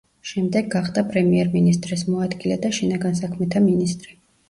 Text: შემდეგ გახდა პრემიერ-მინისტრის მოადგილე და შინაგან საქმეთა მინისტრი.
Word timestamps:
შემდეგ 0.27 0.71
გახდა 0.75 1.03
პრემიერ-მინისტრის 1.11 2.07
მოადგილე 2.09 2.61
და 2.67 2.75
შინაგან 2.81 3.25
საქმეთა 3.25 3.67
მინისტრი. 3.71 4.23